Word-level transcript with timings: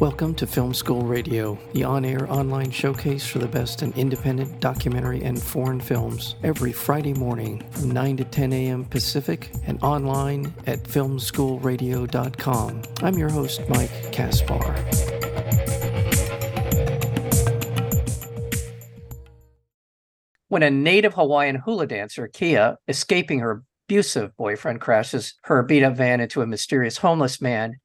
Welcome 0.00 0.34
to 0.34 0.46
Film 0.46 0.74
School 0.74 1.00
Radio, 1.00 1.58
the 1.72 1.84
on 1.84 2.04
air 2.04 2.30
online 2.30 2.70
showcase 2.70 3.26
for 3.26 3.38
the 3.38 3.48
best 3.48 3.82
in 3.82 3.94
independent 3.94 4.60
documentary 4.60 5.22
and 5.22 5.42
foreign 5.42 5.80
films, 5.80 6.34
every 6.42 6.70
Friday 6.70 7.14
morning 7.14 7.64
from 7.70 7.92
9 7.92 8.18
to 8.18 8.24
10 8.24 8.52
a.m. 8.52 8.84
Pacific 8.84 9.50
and 9.64 9.82
online 9.82 10.52
at 10.66 10.82
filmschoolradio.com. 10.82 12.82
I'm 13.02 13.14
your 13.14 13.30
host, 13.30 13.62
Mike 13.70 14.12
Kaspar. 14.12 14.74
When 20.48 20.62
a 20.62 20.70
native 20.70 21.14
Hawaiian 21.14 21.56
hula 21.56 21.86
dancer, 21.86 22.28
Kea, 22.28 22.72
escaping 22.86 23.38
her 23.38 23.64
abusive 23.88 24.36
boyfriend, 24.36 24.82
crashes 24.82 25.36
her 25.44 25.62
beat 25.62 25.82
up 25.82 25.96
van 25.96 26.20
into 26.20 26.42
a 26.42 26.46
mysterious 26.46 26.98
homeless 26.98 27.40
man, 27.40 27.76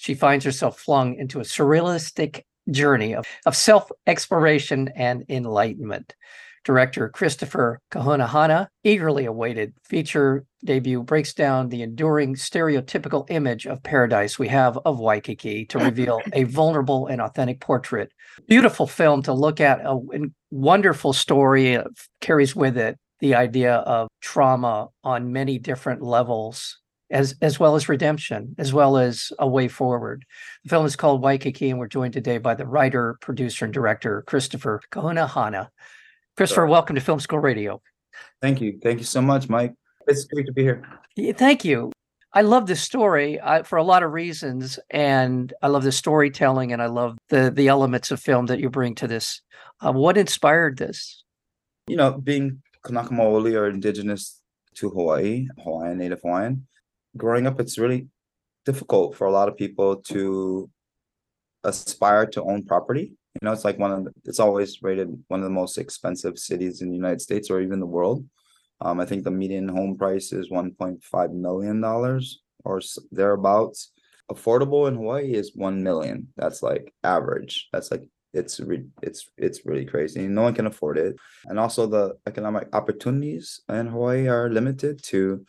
she 0.00 0.14
finds 0.14 0.46
herself 0.46 0.80
flung 0.80 1.14
into 1.16 1.40
a 1.40 1.44
surrealistic 1.44 2.44
journey 2.70 3.14
of, 3.14 3.26
of 3.44 3.54
self 3.54 3.90
exploration 4.06 4.88
and 4.96 5.24
enlightenment. 5.28 6.14
Director 6.64 7.10
Christopher 7.10 7.80
Kahunahana, 7.92 8.68
eagerly 8.82 9.26
awaited 9.26 9.74
feature 9.84 10.46
debut, 10.64 11.02
breaks 11.02 11.34
down 11.34 11.68
the 11.68 11.82
enduring 11.82 12.34
stereotypical 12.34 13.26
image 13.30 13.66
of 13.66 13.82
paradise 13.82 14.38
we 14.38 14.48
have 14.48 14.78
of 14.86 14.98
Waikiki 15.00 15.66
to 15.66 15.78
reveal 15.78 16.22
a 16.32 16.44
vulnerable 16.44 17.06
and 17.06 17.20
authentic 17.20 17.60
portrait. 17.60 18.10
Beautiful 18.48 18.86
film 18.86 19.22
to 19.24 19.34
look 19.34 19.60
at, 19.60 19.80
a 19.84 19.98
wonderful 20.50 21.12
story 21.12 21.74
of, 21.74 21.86
carries 22.22 22.56
with 22.56 22.78
it 22.78 22.98
the 23.20 23.34
idea 23.34 23.74
of 23.74 24.08
trauma 24.22 24.88
on 25.04 25.30
many 25.32 25.58
different 25.58 26.00
levels 26.00 26.78
as 27.10 27.34
as 27.42 27.58
well 27.58 27.74
as 27.74 27.88
redemption, 27.88 28.54
as 28.58 28.72
well 28.72 28.96
as 28.96 29.32
a 29.38 29.48
way 29.48 29.68
forward. 29.68 30.24
The 30.64 30.70
film 30.70 30.86
is 30.86 30.96
called 30.96 31.22
Waikiki, 31.22 31.70
and 31.70 31.78
we're 31.78 31.88
joined 31.88 32.12
today 32.12 32.38
by 32.38 32.54
the 32.54 32.66
writer, 32.66 33.16
producer, 33.20 33.64
and 33.64 33.74
director 33.74 34.22
Christopher 34.22 34.80
Kahunahana. 34.92 35.68
Christopher, 36.36 36.66
welcome 36.66 36.94
to 36.94 37.00
Film 37.00 37.20
School 37.20 37.40
Radio. 37.40 37.82
Thank 38.40 38.60
you. 38.60 38.78
Thank 38.82 38.98
you 38.98 39.04
so 39.04 39.20
much, 39.20 39.48
Mike. 39.48 39.74
It's 40.06 40.24
great 40.24 40.46
to 40.46 40.52
be 40.52 40.62
here. 40.62 40.82
Yeah, 41.16 41.32
thank 41.32 41.64
you. 41.64 41.92
I 42.32 42.42
love 42.42 42.66
this 42.66 42.80
story 42.80 43.40
I, 43.40 43.64
for 43.64 43.76
a 43.76 43.82
lot 43.82 44.04
of 44.04 44.12
reasons, 44.12 44.78
and 44.90 45.52
I 45.62 45.68
love 45.68 45.82
the 45.82 45.92
storytelling, 45.92 46.72
and 46.72 46.80
I 46.80 46.86
love 46.86 47.18
the 47.28 47.50
the 47.50 47.68
elements 47.68 48.10
of 48.10 48.20
film 48.20 48.46
that 48.46 48.60
you 48.60 48.70
bring 48.70 48.94
to 48.96 49.08
this. 49.08 49.42
Uh, 49.80 49.92
what 49.92 50.16
inspired 50.16 50.78
this? 50.78 51.24
You 51.88 51.96
know, 51.96 52.12
being 52.12 52.62
Kanaka 52.84 53.10
Maoli 53.10 53.58
or 53.58 53.68
indigenous 53.68 54.40
to 54.74 54.90
Hawaii, 54.90 55.48
Hawaiian, 55.62 55.98
Native 55.98 56.20
Hawaiian, 56.22 56.66
growing 57.16 57.46
up, 57.46 57.60
it's 57.60 57.78
really 57.78 58.08
difficult 58.64 59.16
for 59.16 59.26
a 59.26 59.32
lot 59.32 59.48
of 59.48 59.56
people 59.56 59.96
to 59.96 60.70
aspire 61.64 62.26
to 62.26 62.42
own 62.42 62.64
property. 62.64 63.12
You 63.40 63.46
know, 63.46 63.52
it's 63.52 63.64
like 63.64 63.78
one 63.78 63.92
of 63.92 64.04
the, 64.04 64.12
it's 64.24 64.40
always 64.40 64.82
rated 64.82 65.08
one 65.28 65.40
of 65.40 65.44
the 65.44 65.50
most 65.50 65.78
expensive 65.78 66.38
cities 66.38 66.82
in 66.82 66.88
the 66.88 66.96
United 66.96 67.20
States 67.20 67.50
or 67.50 67.60
even 67.60 67.80
the 67.80 67.86
world. 67.86 68.24
Um, 68.80 68.98
I 68.98 69.06
think 69.06 69.24
the 69.24 69.30
median 69.30 69.68
home 69.68 69.96
price 69.96 70.32
is 70.32 70.50
one 70.50 70.72
point 70.72 71.04
five 71.04 71.32
million 71.32 71.80
dollars 71.80 72.40
or 72.64 72.80
thereabouts. 73.12 73.92
Affordable 74.30 74.88
in 74.88 74.94
Hawaii 74.94 75.32
is 75.32 75.52
one 75.54 75.82
million. 75.82 76.28
That's 76.36 76.62
like 76.62 76.92
average. 77.04 77.68
That's 77.72 77.90
like 77.90 78.04
it's 78.32 78.60
re- 78.60 78.86
it's 79.02 79.28
it's 79.36 79.66
really 79.66 79.84
crazy. 79.84 80.26
No 80.26 80.42
one 80.42 80.54
can 80.54 80.66
afford 80.66 80.98
it, 80.98 81.16
and 81.46 81.58
also 81.58 81.86
the 81.86 82.14
economic 82.26 82.68
opportunities 82.72 83.60
in 83.68 83.86
Hawaii 83.86 84.28
are 84.28 84.48
limited 84.48 85.02
to 85.04 85.44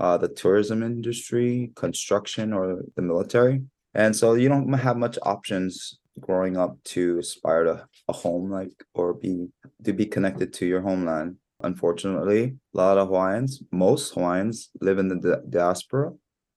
uh, 0.00 0.16
the 0.18 0.28
tourism 0.28 0.82
industry, 0.82 1.70
construction, 1.76 2.52
or 2.52 2.82
the 2.96 3.02
military. 3.02 3.62
And 3.94 4.14
so 4.14 4.34
you 4.34 4.48
don't 4.48 4.72
have 4.72 4.96
much 4.96 5.18
options 5.22 5.98
growing 6.20 6.56
up 6.56 6.76
to 6.84 7.18
aspire 7.18 7.64
to 7.64 7.86
a 8.08 8.12
home 8.12 8.50
like 8.50 8.72
or 8.94 9.14
be 9.14 9.48
to 9.84 9.92
be 9.92 10.06
connected 10.06 10.52
to 10.54 10.66
your 10.66 10.80
homeland. 10.80 11.36
Unfortunately, 11.62 12.56
a 12.74 12.76
lot 12.76 12.98
of 12.98 13.08
Hawaiians, 13.08 13.62
most 13.70 14.14
Hawaiians 14.14 14.70
live 14.80 14.98
in 14.98 15.08
the 15.08 15.16
di- 15.16 15.48
diaspora. 15.50 16.12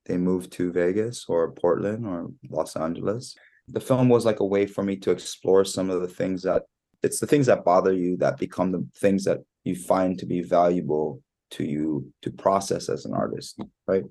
They 0.05 0.17
move 0.17 0.49
to 0.51 0.71
Vegas 0.71 1.25
or 1.27 1.51
Portland 1.51 2.05
or 2.05 2.29
Los 2.49 2.75
Angeles. 2.75 3.35
The 3.67 3.79
film 3.79 4.09
was 4.09 4.25
like 4.25 4.39
a 4.39 4.45
way 4.45 4.65
for 4.65 4.83
me 4.83 4.95
to 4.97 5.11
explore 5.11 5.65
some 5.65 5.89
of 5.89 6.01
the 6.01 6.07
things 6.07 6.43
that 6.43 6.63
it's 7.03 7.19
the 7.19 7.27
things 7.27 7.45
that 7.45 7.63
bother 7.63 7.93
you 7.93 8.17
that 8.17 8.37
become 8.37 8.71
the 8.71 8.85
things 8.95 9.23
that 9.25 9.39
you 9.63 9.75
find 9.75 10.17
to 10.17 10.25
be 10.25 10.41
valuable 10.41 11.21
to 11.51 11.63
you 11.63 12.11
to 12.21 12.31
process 12.31 12.89
as 12.89 13.05
an 13.05 13.13
artist, 13.13 13.59
right? 13.87 14.03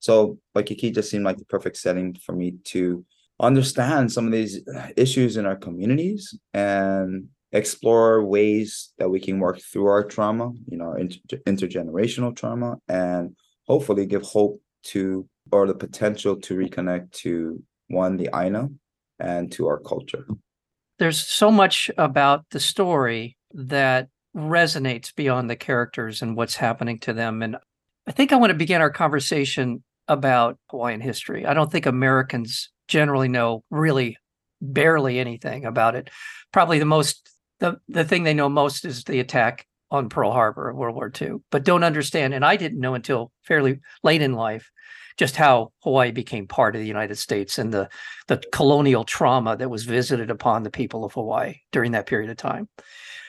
So 0.00 0.38
Waikiki 0.54 0.90
just 0.90 1.10
seemed 1.10 1.24
like 1.24 1.38
the 1.38 1.44
perfect 1.44 1.76
setting 1.76 2.14
for 2.14 2.32
me 2.32 2.54
to 2.64 3.04
understand 3.40 4.12
some 4.12 4.26
of 4.26 4.32
these 4.32 4.66
uh, 4.68 4.88
issues 4.96 5.36
in 5.36 5.46
our 5.46 5.56
communities 5.56 6.38
and 6.54 7.28
explore 7.52 8.24
ways 8.24 8.92
that 8.98 9.08
we 9.08 9.20
can 9.20 9.38
work 9.38 9.60
through 9.60 9.86
our 9.86 10.04
trauma, 10.04 10.50
you 10.70 10.76
know, 10.76 10.94
inter- 10.94 11.38
intergenerational 11.46 12.34
trauma, 12.34 12.76
and 12.88 13.34
hopefully 13.66 14.06
give 14.06 14.22
hope 14.22 14.60
to 14.82 15.28
or 15.50 15.66
the 15.66 15.74
potential 15.74 16.36
to 16.36 16.54
reconnect 16.54 17.10
to 17.12 17.62
one, 17.88 18.16
the 18.16 18.28
Aina, 18.34 18.68
and 19.18 19.50
to 19.52 19.66
our 19.66 19.78
culture. 19.78 20.26
There's 20.98 21.20
so 21.20 21.50
much 21.50 21.90
about 21.96 22.44
the 22.50 22.60
story 22.60 23.36
that 23.54 24.08
resonates 24.38 25.14
beyond 25.14 25.50
the 25.50 25.56
characters 25.56 26.22
and 26.22 26.36
what's 26.36 26.56
happening 26.56 26.98
to 27.00 27.12
them. 27.12 27.42
And 27.42 27.56
I 28.06 28.12
think 28.12 28.32
I 28.32 28.36
want 28.36 28.50
to 28.50 28.56
begin 28.56 28.80
our 28.80 28.90
conversation 28.90 29.82
about 30.06 30.58
Hawaiian 30.70 31.00
history. 31.00 31.44
I 31.44 31.54
don't 31.54 31.70
think 31.70 31.86
Americans 31.86 32.70
generally 32.86 33.28
know 33.28 33.64
really 33.70 34.16
barely 34.60 35.18
anything 35.18 35.64
about 35.64 35.94
it. 35.94 36.10
Probably 36.52 36.78
the 36.78 36.84
most 36.84 37.30
the 37.60 37.78
the 37.88 38.04
thing 38.04 38.22
they 38.22 38.34
know 38.34 38.48
most 38.48 38.84
is 38.84 39.04
the 39.04 39.20
attack 39.20 39.66
on 39.90 40.08
Pearl 40.08 40.32
Harbor 40.32 40.68
of 40.68 40.76
World 40.76 40.94
War 40.94 41.10
II, 41.20 41.36
but 41.50 41.64
don't 41.64 41.84
understand. 41.84 42.34
And 42.34 42.44
I 42.44 42.56
didn't 42.56 42.80
know 42.80 42.94
until 42.94 43.32
fairly 43.42 43.80
late 44.02 44.22
in 44.22 44.34
life 44.34 44.70
just 45.16 45.36
how 45.36 45.72
Hawaii 45.82 46.12
became 46.12 46.46
part 46.46 46.76
of 46.76 46.80
the 46.80 46.86
United 46.86 47.16
States 47.16 47.58
and 47.58 47.72
the 47.72 47.88
the 48.28 48.42
colonial 48.52 49.04
trauma 49.04 49.56
that 49.56 49.70
was 49.70 49.84
visited 49.84 50.30
upon 50.30 50.62
the 50.62 50.70
people 50.70 51.04
of 51.04 51.12
Hawaii 51.12 51.56
during 51.72 51.92
that 51.92 52.06
period 52.06 52.30
of 52.30 52.36
time. 52.36 52.68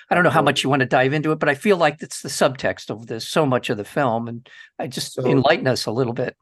I 0.09 0.15
don't 0.15 0.23
know 0.23 0.31
how 0.31 0.41
much 0.41 0.63
you 0.63 0.69
want 0.69 0.79
to 0.79 0.87
dive 0.87 1.13
into 1.13 1.31
it, 1.31 1.39
but 1.39 1.49
I 1.49 1.55
feel 1.55 1.77
like 1.77 2.01
it's 2.01 2.21
the 2.21 2.29
subtext 2.29 2.89
of 2.89 3.05
this 3.05 3.27
so 3.27 3.45
much 3.45 3.69
of 3.69 3.77
the 3.77 3.85
film, 3.85 4.27
and 4.27 4.49
I 4.79 4.87
just 4.87 5.13
so, 5.13 5.25
enlighten 5.25 5.67
us 5.67 5.85
a 5.85 5.91
little 5.91 6.13
bit. 6.13 6.35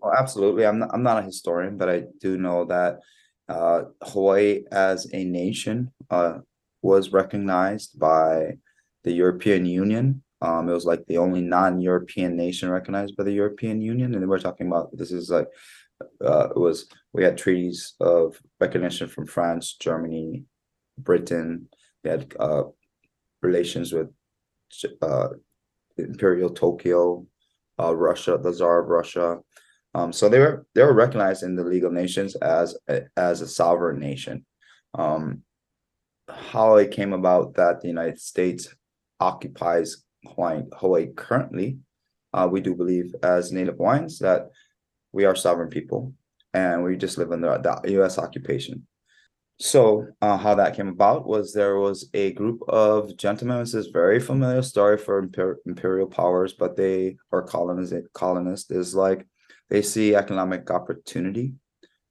Well, 0.00 0.14
absolutely, 0.16 0.64
I'm 0.64 0.78
not, 0.78 0.90
I'm 0.92 1.02
not 1.02 1.18
a 1.18 1.26
historian, 1.26 1.76
but 1.76 1.88
I 1.88 2.04
do 2.20 2.38
know 2.38 2.64
that 2.66 3.00
uh, 3.48 3.84
Hawaii 4.02 4.62
as 4.70 5.08
a 5.12 5.24
nation 5.24 5.90
uh, 6.10 6.38
was 6.82 7.12
recognized 7.12 7.98
by 7.98 8.58
the 9.02 9.12
European 9.12 9.66
Union. 9.66 10.22
Um, 10.40 10.68
it 10.68 10.72
was 10.72 10.84
like 10.84 11.04
the 11.06 11.18
only 11.18 11.40
non-European 11.40 12.36
nation 12.36 12.70
recognized 12.70 13.16
by 13.16 13.24
the 13.24 13.32
European 13.32 13.80
Union, 13.80 14.14
and 14.14 14.28
we're 14.28 14.38
talking 14.38 14.68
about 14.68 14.96
this 14.96 15.10
is 15.10 15.30
like 15.30 15.48
uh, 16.24 16.50
it 16.50 16.56
was 16.56 16.86
we 17.12 17.24
had 17.24 17.36
treaties 17.36 17.94
of 18.00 18.40
recognition 18.60 19.08
from 19.08 19.26
France, 19.26 19.76
Germany, 19.80 20.44
Britain. 20.96 21.68
We 22.04 22.10
had 22.10 22.32
uh, 22.38 22.64
relations 23.42 23.92
with 23.92 24.08
uh, 25.02 25.28
Imperial 25.96 26.50
Tokyo, 26.50 27.26
uh, 27.80 27.94
Russia, 27.94 28.38
the 28.40 28.52
Tsar 28.52 28.82
of 28.82 28.88
Russia. 28.88 29.38
Um, 29.94 30.12
so 30.12 30.28
they 30.28 30.38
were 30.38 30.66
they 30.74 30.82
were 30.82 30.94
recognized 30.94 31.42
in 31.42 31.56
the 31.56 31.64
League 31.64 31.84
of 31.84 31.92
Nations 31.92 32.36
as 32.36 32.76
a, 32.88 33.02
as 33.16 33.40
a 33.40 33.48
sovereign 33.48 33.98
nation. 33.98 34.44
Um, 34.94 35.42
how 36.28 36.76
it 36.76 36.90
came 36.90 37.12
about 37.12 37.54
that 37.54 37.80
the 37.80 37.88
United 37.88 38.20
States 38.20 38.68
occupies 39.20 40.04
Hawaii, 40.26 41.06
currently, 41.16 41.78
uh, 42.32 42.48
we 42.50 42.60
do 42.60 42.74
believe 42.74 43.14
as 43.22 43.52
Native 43.52 43.76
Hawaiians 43.76 44.18
that 44.18 44.50
we 45.12 45.24
are 45.24 45.34
sovereign 45.34 45.70
people 45.70 46.12
and 46.52 46.82
we 46.82 46.96
just 46.96 47.18
live 47.18 47.32
under 47.32 47.58
the 47.58 47.92
U.S. 47.92 48.18
occupation. 48.18 48.86
So, 49.60 50.06
uh, 50.22 50.36
how 50.36 50.54
that 50.54 50.76
came 50.76 50.86
about 50.86 51.26
was 51.26 51.52
there 51.52 51.78
was 51.78 52.08
a 52.14 52.32
group 52.32 52.62
of 52.68 53.16
gentlemen. 53.16 53.58
This 53.58 53.74
is 53.74 53.88
very 53.88 54.20
familiar 54.20 54.62
story 54.62 54.96
for 54.96 55.20
imper- 55.20 55.56
imperial 55.66 56.06
powers, 56.06 56.52
but 56.52 56.76
they 56.76 57.16
or 57.32 57.42
colonists 57.42 58.06
colonists 58.14 58.70
is 58.70 58.94
like 58.94 59.26
they 59.68 59.82
see 59.82 60.14
economic 60.14 60.70
opportunity, 60.70 61.54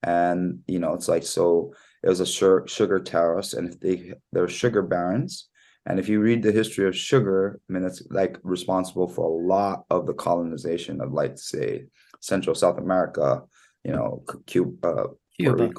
and 0.03 0.59
you 0.67 0.79
know 0.79 0.93
it's 0.93 1.07
like 1.07 1.23
so. 1.23 1.73
It 2.03 2.09
was 2.09 2.19
a 2.19 2.25
sugar, 2.25 2.65
sugar 2.67 2.99
terrace, 2.99 3.53
and 3.53 3.69
if 3.69 3.79
they 3.79 4.13
they're 4.33 4.49
sugar 4.49 4.81
barons, 4.81 5.47
and 5.85 5.99
if 5.99 6.09
you 6.09 6.19
read 6.19 6.43
the 6.43 6.51
history 6.51 6.85
of 6.85 6.97
sugar, 6.97 7.61
I 7.69 7.73
mean 7.73 7.85
it's 7.85 8.03
like 8.09 8.37
responsible 8.43 9.07
for 9.07 9.25
a 9.25 9.47
lot 9.47 9.85
of 9.89 10.05
the 10.05 10.13
colonization 10.13 10.99
of 10.99 11.13
like 11.13 11.37
say 11.37 11.85
Central 12.19 12.55
South 12.55 12.77
America, 12.77 13.43
you 13.85 13.93
know, 13.93 14.23
Cuba, 14.45 14.87
uh, 14.87 15.07
Cuba 15.39 15.71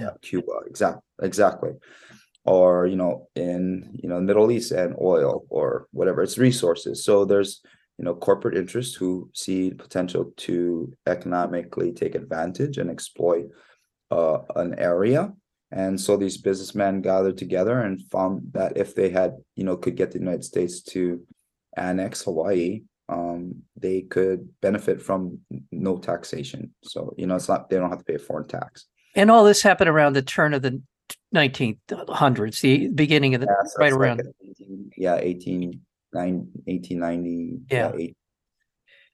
yeah. 0.00 0.10
Cuba, 0.22 0.52
exactly, 0.66 1.02
exactly, 1.22 1.70
or 2.44 2.86
you 2.86 2.96
know, 2.96 3.28
in 3.34 3.90
you 4.02 4.08
know, 4.08 4.20
Middle 4.20 4.50
East 4.50 4.72
and 4.72 4.94
oil 5.00 5.44
or 5.48 5.86
whatever 5.92 6.22
it's 6.22 6.38
resources. 6.38 7.04
So 7.04 7.24
there's 7.24 7.60
you 7.98 8.04
know 8.04 8.14
corporate 8.14 8.56
interests 8.56 8.94
who 8.94 9.30
see 9.34 9.70
potential 9.70 10.32
to 10.36 10.92
economically 11.06 11.92
take 11.92 12.14
advantage 12.14 12.78
and 12.78 12.90
exploit 12.90 13.46
uh, 14.10 14.38
an 14.54 14.78
area, 14.78 15.32
And 15.72 16.00
so 16.00 16.16
these 16.16 16.36
businessmen 16.36 17.02
gathered 17.02 17.38
together 17.38 17.80
and 17.80 18.00
found 18.10 18.52
that 18.52 18.76
if 18.76 18.94
they 18.94 19.10
had, 19.10 19.34
you 19.56 19.64
know, 19.64 19.76
could 19.76 19.96
get 19.96 20.12
the 20.12 20.18
United 20.18 20.44
States 20.44 20.82
to 20.84 21.26
annex 21.76 22.22
Hawaii, 22.22 22.82
um, 23.08 23.62
they 23.76 24.02
could 24.02 24.48
benefit 24.60 25.02
from 25.02 25.40
no 25.72 25.98
taxation. 25.98 26.74
So, 26.82 27.14
you 27.16 27.26
know, 27.26 27.36
it's 27.36 27.48
not, 27.48 27.68
they 27.68 27.76
don't 27.76 27.90
have 27.90 27.98
to 27.98 28.04
pay 28.04 28.14
a 28.14 28.18
foreign 28.18 28.46
tax. 28.46 28.86
And 29.16 29.30
all 29.30 29.44
this 29.44 29.62
happened 29.62 29.88
around 29.88 30.12
the 30.12 30.22
turn 30.22 30.54
of 30.54 30.62
the 30.62 30.80
1900s, 31.34 32.60
the 32.60 32.88
beginning 32.88 33.34
of 33.34 33.40
the, 33.40 33.46
Yeah, 33.48 33.66
so 33.66 33.78
right 33.78 33.86
it's 33.88 33.92
like 33.96 34.00
around- 34.00 34.22
18 34.44 34.90
Yeah, 34.96 35.16
eighteen 35.16 35.80
nine, 36.12 36.48
eighteen 36.66 36.98
ninety. 37.00 37.58
Yeah. 37.70 37.92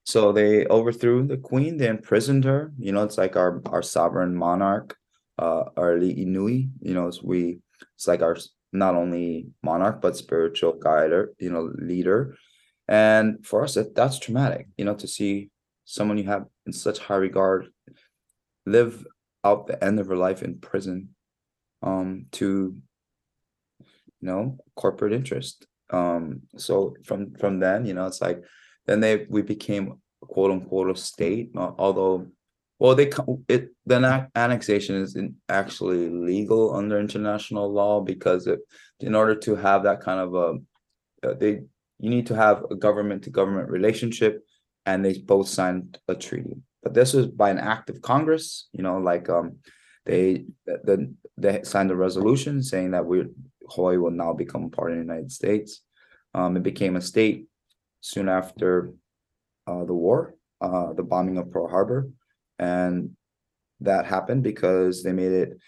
So 0.04 0.32
they 0.32 0.66
overthrew 0.66 1.26
the 1.26 1.36
queen, 1.36 1.76
they 1.76 1.86
imprisoned 1.86 2.44
her, 2.44 2.72
you 2.78 2.90
know, 2.90 3.04
it's 3.04 3.16
like 3.18 3.36
our, 3.36 3.62
our 3.66 3.82
sovereign 3.82 4.34
monarch, 4.34 4.96
uh, 5.38 5.64
our 5.76 5.96
Inui, 5.96 6.70
you 6.80 6.94
know, 6.94 7.06
it's 7.06 7.22
we, 7.22 7.60
it's 7.94 8.08
like 8.08 8.20
our, 8.20 8.36
not 8.72 8.96
only 8.96 9.46
monarch, 9.62 10.00
but 10.02 10.16
spiritual 10.16 10.72
guider, 10.72 11.32
you 11.38 11.50
know, 11.52 11.70
leader. 11.78 12.34
And 12.88 13.46
for 13.46 13.62
us, 13.62 13.74
that, 13.74 13.94
that's 13.94 14.18
traumatic, 14.18 14.66
you 14.76 14.84
know, 14.84 14.94
to 14.96 15.06
see 15.06 15.50
someone 15.84 16.18
you 16.18 16.24
have 16.24 16.46
in 16.66 16.72
such 16.72 16.98
high 16.98 17.14
regard 17.16 17.68
live 18.66 19.04
out 19.44 19.66
the 19.66 19.82
end 19.82 19.98
of 19.98 20.08
her 20.08 20.16
life 20.16 20.42
in 20.42 20.58
prison, 20.58 21.10
um, 21.82 22.26
to 22.32 22.76
you 24.20 24.28
know 24.28 24.58
corporate 24.76 25.12
interest. 25.12 25.66
Um 25.90 26.42
so 26.56 26.96
from 27.04 27.34
from 27.34 27.58
then 27.60 27.84
you 27.84 27.92
know 27.92 28.06
it's 28.06 28.22
like 28.22 28.42
then 28.86 29.00
they 29.00 29.26
we 29.28 29.42
became 29.42 30.00
quote 30.20 30.50
unquote 30.50 30.90
a 30.90 30.98
state 30.98 31.50
uh, 31.56 31.72
although 31.78 32.26
well 32.78 32.94
they 32.94 33.10
it 33.48 33.70
then 33.84 34.04
annexation 34.34 34.96
isn't 34.96 35.34
actually 35.48 36.08
legal 36.08 36.74
under 36.74 36.98
international 36.98 37.70
law 37.72 38.00
because 38.00 38.46
it 38.46 38.60
in 39.00 39.14
order 39.14 39.34
to 39.34 39.54
have 39.54 39.82
that 39.82 40.00
kind 40.00 40.20
of 40.20 40.34
a 40.34 41.28
uh, 41.28 41.34
they 41.34 41.60
you 41.98 42.10
need 42.10 42.26
to 42.26 42.34
have 42.34 42.64
a 42.70 42.74
government 42.74 43.22
to 43.22 43.30
government 43.30 43.68
relationship 43.68 44.44
and 44.86 45.04
they 45.04 45.18
both 45.18 45.48
signed 45.48 45.98
a 46.08 46.14
treaty 46.14 46.56
but 46.82 46.94
this 46.94 47.12
was 47.12 47.26
by 47.26 47.50
an 47.50 47.58
act 47.58 47.90
of 47.90 48.02
congress 48.02 48.68
you 48.72 48.82
know 48.82 48.98
like 48.98 49.28
um 49.28 49.56
they 50.04 50.44
the 50.66 51.14
they 51.36 51.62
signed 51.62 51.90
a 51.90 51.96
resolution 51.96 52.62
saying 52.62 52.90
that 52.90 53.06
we 53.06 53.24
Hawaii 53.70 53.96
will 53.96 54.10
now 54.10 54.32
become 54.32 54.70
part 54.70 54.90
of 54.90 54.96
the 54.96 55.02
United 55.02 55.30
States. 55.32 55.82
Um, 56.34 56.56
it 56.56 56.62
became 56.62 56.96
a 56.96 57.00
state 57.00 57.46
soon 58.00 58.28
after 58.28 58.92
uh, 59.66 59.84
the 59.84 59.94
war, 59.94 60.34
uh, 60.60 60.92
the 60.92 61.02
bombing 61.02 61.38
of 61.38 61.50
Pearl 61.50 61.68
Harbor, 61.68 62.08
and 62.58 63.16
that 63.80 64.06
happened 64.06 64.42
because 64.42 65.02
they 65.02 65.12
made 65.12 65.32
it 65.32 65.58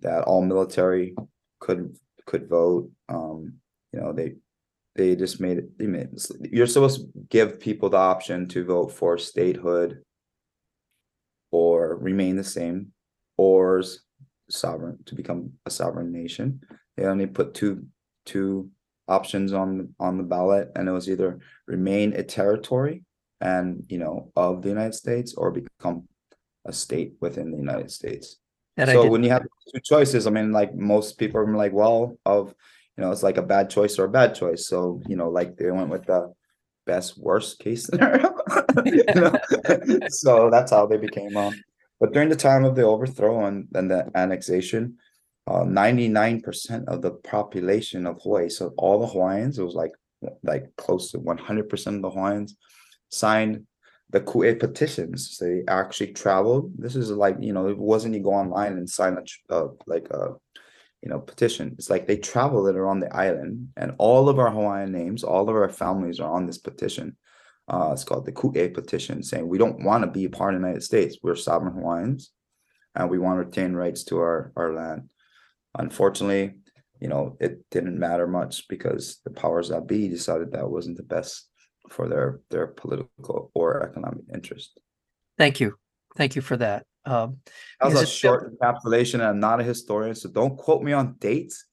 that 0.00 0.24
all 0.24 0.42
military 0.42 1.14
could 1.60 1.96
could 2.26 2.48
vote. 2.48 2.90
Um, 3.08 3.54
you 3.92 4.00
know, 4.00 4.12
they 4.12 4.34
they 4.94 5.16
just 5.16 5.40
made 5.40 5.58
it. 5.58 5.78
They 5.78 5.86
made, 5.86 6.08
you're 6.40 6.66
supposed 6.66 7.00
to 7.00 7.08
give 7.28 7.60
people 7.60 7.90
the 7.90 7.96
option 7.96 8.48
to 8.48 8.64
vote 8.64 8.92
for 8.92 9.18
statehood 9.18 10.02
or 11.96 11.98
remain 11.98 12.36
the 12.36 12.44
same, 12.44 12.92
or 13.36 13.82
sovereign 14.48 14.98
to 15.06 15.14
become 15.14 15.52
a 15.66 15.70
sovereign 15.70 16.12
nation. 16.12 16.60
They 16.96 17.04
only 17.04 17.26
put 17.26 17.54
two 17.54 17.86
two 18.24 18.70
options 19.08 19.52
on 19.52 19.94
on 19.98 20.18
the 20.18 20.24
ballot, 20.24 20.72
and 20.76 20.88
it 20.88 20.92
was 20.92 21.08
either 21.08 21.38
remain 21.66 22.12
a 22.14 22.22
territory 22.22 23.02
and 23.40 23.84
you 23.88 23.98
know 23.98 24.32
of 24.36 24.62
the 24.62 24.68
United 24.68 24.94
States 24.94 25.34
or 25.34 25.50
become 25.50 26.08
a 26.64 26.72
state 26.72 27.14
within 27.20 27.50
the 27.50 27.58
United 27.58 27.90
States. 27.90 28.36
I 28.78 28.84
so 28.86 29.06
when 29.08 29.22
you 29.22 29.30
have 29.30 29.46
two 29.72 29.80
choices, 29.80 30.26
I 30.26 30.30
mean, 30.30 30.52
like 30.52 30.74
most 30.74 31.18
people 31.18 31.40
are 31.40 31.56
like, 31.56 31.72
well, 31.72 32.18
of 32.26 32.54
you 32.96 33.04
know, 33.04 33.10
it's 33.10 33.22
like 33.22 33.38
a 33.38 33.42
bad 33.42 33.70
choice 33.70 33.98
or 33.98 34.04
a 34.04 34.10
bad 34.10 34.34
choice. 34.34 34.68
So 34.68 35.02
you 35.06 35.16
know, 35.16 35.30
like 35.30 35.56
they 35.56 35.70
went 35.70 35.88
with 35.88 36.06
the 36.06 36.32
best 36.86 37.18
worst 37.18 37.58
case 37.58 37.84
scenario. 37.86 38.34
So 40.08 40.50
that's 40.50 40.70
how 40.70 40.86
they 40.86 40.96
became 40.96 41.36
um. 41.36 41.54
But 42.00 42.12
during 42.12 42.28
the 42.28 42.36
time 42.36 42.64
of 42.64 42.74
the 42.74 42.82
overthrow 42.82 43.46
and 43.46 43.68
then 43.70 43.88
the 43.88 44.10
annexation, 44.14 44.98
uh, 45.46 45.64
ninety 45.64 46.08
nine 46.08 46.40
percent 46.40 46.88
of 46.88 47.02
the 47.02 47.12
population 47.12 48.06
of 48.06 48.20
Hawaii, 48.22 48.48
so 48.48 48.74
all 48.76 49.00
the 49.00 49.06
Hawaiians, 49.06 49.58
it 49.58 49.64
was 49.64 49.74
like 49.74 49.92
like 50.42 50.74
close 50.76 51.10
to 51.12 51.18
one 51.18 51.38
hundred 51.38 51.68
percent 51.68 51.96
of 51.96 52.02
the 52.02 52.10
Hawaiians 52.10 52.56
signed 53.10 53.66
the 54.10 54.20
Ku'e 54.20 54.58
petitions. 54.58 55.38
They 55.38 55.62
actually 55.68 56.12
traveled. 56.12 56.72
This 56.78 56.96
is 56.96 57.10
like, 57.10 57.36
you 57.40 57.52
know, 57.52 57.68
it 57.68 57.78
wasn't 57.78 58.14
you 58.14 58.22
go 58.22 58.32
online 58.32 58.74
and 58.74 58.88
sign 58.88 59.16
a, 59.18 59.54
uh, 59.54 59.68
like 59.86 60.08
a, 60.10 60.34
you 61.02 61.08
know, 61.10 61.18
petition. 61.18 61.74
It's 61.78 61.90
like 61.90 62.06
they 62.06 62.16
traveled 62.16 62.68
it 62.68 62.76
around 62.76 63.00
the 63.00 63.14
island 63.14 63.68
and 63.76 63.94
all 63.98 64.28
of 64.28 64.38
our 64.38 64.50
Hawaiian 64.50 64.92
names, 64.92 65.24
all 65.24 65.48
of 65.48 65.56
our 65.56 65.68
families 65.68 66.20
are 66.20 66.32
on 66.32 66.46
this 66.46 66.58
petition. 66.58 67.16
Uh, 67.68 67.90
it's 67.92 68.04
called 68.04 68.24
the 68.24 68.32
Ku'e 68.32 68.72
petition 68.72 69.22
saying 69.22 69.48
we 69.48 69.58
don't 69.58 69.82
want 69.82 70.04
to 70.04 70.10
be 70.10 70.24
a 70.24 70.30
part 70.30 70.54
of 70.54 70.60
the 70.60 70.66
United 70.66 70.84
States. 70.84 71.18
We're 71.22 71.34
sovereign 71.34 71.74
Hawaiians 71.74 72.30
and 72.94 73.10
we 73.10 73.18
want 73.18 73.40
to 73.40 73.46
retain 73.46 73.74
rights 73.74 74.04
to 74.04 74.18
our, 74.18 74.52
our 74.56 74.72
land. 74.72 75.08
Unfortunately, 75.78 76.54
you 77.00 77.08
know, 77.08 77.36
it 77.40 77.58
didn't 77.70 77.98
matter 77.98 78.26
much 78.26 78.68
because 78.68 79.18
the 79.24 79.30
powers 79.30 79.68
that 79.68 79.86
be 79.86 80.08
decided 80.08 80.52
that 80.52 80.70
wasn't 80.70 80.96
the 80.96 81.02
best 81.02 81.48
for 81.90 82.08
their 82.08 82.40
their 82.50 82.66
political 82.68 83.50
or 83.54 83.82
economic 83.82 84.24
interest. 84.32 84.80
Thank 85.38 85.60
you. 85.60 85.74
Thank 86.16 86.34
you 86.34 86.42
for 86.42 86.56
that. 86.56 86.86
Um, 87.04 87.38
That 87.80 87.90
was 87.90 88.02
a 88.02 88.06
short 88.06 88.52
encapsulation, 88.52 89.14
and 89.14 89.24
I'm 89.24 89.40
not 89.40 89.60
a 89.60 89.64
historian, 89.64 90.14
so 90.14 90.28
don't 90.30 90.56
quote 90.56 90.82
me 90.82 90.92
on 90.92 91.16
dates. 91.18 91.64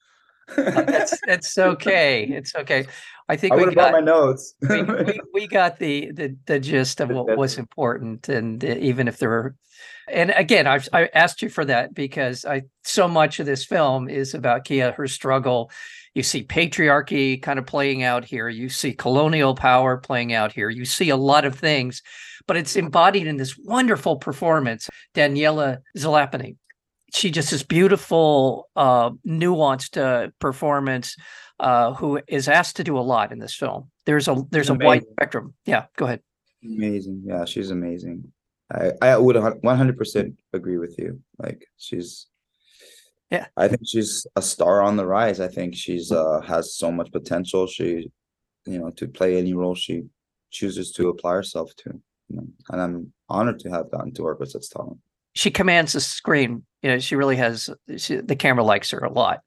That's, 0.56 1.20
that's 1.28 1.58
okay. 1.58 2.26
It's 2.26 2.56
okay. 2.56 2.86
I 3.30 3.36
think 3.36 3.54
I 3.54 3.56
we 3.56 3.62
would 3.62 3.70
have 3.70 3.76
brought 3.76 3.92
got, 3.94 4.00
my 4.04 4.06
notes. 4.06 4.54
we, 4.70 4.84
we, 4.84 5.20
we 5.34 5.48
got 5.48 5.80
the, 5.80 6.12
the, 6.12 6.36
the 6.46 6.60
gist 6.60 7.00
of 7.00 7.10
what 7.10 7.38
was 7.38 7.58
important 7.58 8.28
and 8.30 8.64
uh, 8.64 8.68
even 8.80 9.08
if 9.08 9.18
there 9.18 9.30
were, 9.30 9.56
and 10.10 10.32
again, 10.32 10.68
I've, 10.68 10.90
I 10.92 11.10
asked 11.14 11.42
you 11.42 11.50
for 11.50 11.64
that 11.66 11.94
because 11.94 12.46
I, 12.46 12.64
so 12.84 13.08
much 13.08 13.40
of 13.40 13.46
this 13.46 13.64
film 13.66 14.10
is 14.10 14.34
about 14.34 14.66
Kea, 14.66 14.92
her 14.92 15.08
struggle. 15.08 15.72
You 16.14 16.24
see 16.24 16.44
patriarchy 16.44 17.42
kind 17.42 17.58
of 17.58 17.66
playing 17.66 18.04
out 18.04 18.26
here. 18.26 18.50
You 18.50 18.70
see 18.70 18.94
colonial 18.94 19.56
power 19.56 19.98
playing 19.98 20.34
out 20.34 20.52
here. 20.52 20.70
You 20.70 20.86
see 20.86 21.10
a 21.10 21.16
lot 21.16 21.46
of 21.46 21.56
things, 21.56 22.04
but 22.46 22.58
it's 22.58 22.76
embodied 22.76 23.28
in 23.28 23.38
this 23.38 23.58
wonderful 23.58 24.18
performance, 24.18 24.90
Daniela 25.16 25.80
Zalopany. 25.98 26.58
She 27.14 27.30
just 27.32 27.52
this 27.52 27.64
beautiful, 27.64 28.70
uh, 28.76 29.12
nuanced 29.26 30.02
uh, 30.02 30.32
performance 30.40 31.16
uh, 31.60 31.94
who 31.94 32.22
is 32.28 32.48
asked 32.48 32.78
to 32.78 32.84
do 32.84 32.98
a 32.98 33.02
lot 33.02 33.32
in 33.32 33.40
this 33.40 33.56
film. 33.56 33.92
There's 34.06 34.28
a 34.28 34.44
there's 34.50 34.70
a 34.70 34.74
wide 34.74 35.04
spectrum. 35.12 35.54
Yeah, 35.66 35.86
go 35.96 36.06
ahead. 36.06 36.22
amazing. 36.64 37.24
Yeah, 37.26 37.46
she's 37.46 37.72
amazing. 37.72 38.32
I 38.72 38.92
I 39.02 39.18
would 39.18 39.38
one 39.62 39.78
hundred 39.78 39.98
percent 39.98 40.40
agree 40.54 40.78
with 40.78 40.98
you. 40.98 41.22
Like 41.38 41.68
she's. 41.78 42.28
Yeah. 43.30 43.48
I 43.58 43.68
think 43.68 43.82
she's 43.86 44.28
a 44.36 44.42
star 44.42 44.82
on 44.82 44.96
the 44.96 45.08
rise. 45.08 45.40
I 45.40 45.48
think 45.48 45.76
she's 45.76 46.12
uh 46.12 46.42
has 46.42 46.76
so 46.76 46.92
much 46.92 47.12
potential. 47.12 47.66
She, 47.68 48.12
you 48.66 48.80
know, 48.80 48.92
to 48.92 49.08
play 49.08 49.38
any 49.38 49.54
role 49.54 49.76
she 49.76 50.04
chooses 50.52 50.92
to 50.94 51.10
apply 51.10 51.34
herself 51.34 51.76
to. 51.78 52.00
You 52.30 52.38
know, 52.38 52.48
and 52.70 52.82
I'm 52.82 53.14
honored 53.30 53.60
to 53.60 53.70
have 53.70 53.92
gotten 53.92 54.14
to 54.16 54.24
work 54.24 54.40
with 54.40 54.52
such 54.52 54.70
talent. 54.70 55.00
She 55.34 55.52
commands 55.52 55.94
the 55.94 56.02
screen. 56.02 56.64
You 56.82 56.90
know, 56.90 57.00
she 57.00 57.16
really 57.16 57.38
has. 57.38 57.70
She, 57.98 58.18
the 58.18 58.36
camera 58.36 58.64
likes 58.64 58.92
her 58.92 59.00
a 59.00 59.12
lot, 59.12 59.42